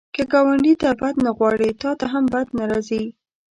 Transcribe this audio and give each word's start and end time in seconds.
که 0.15 0.23
ګاونډي 0.33 0.73
ته 0.81 0.89
بد 1.01 1.15
نه 1.25 1.31
غواړې، 1.37 1.69
تا 1.81 1.91
ته 1.99 2.05
هم 2.13 2.25
بد 2.33 2.47
نه 2.57 2.63
راځي 2.71 3.03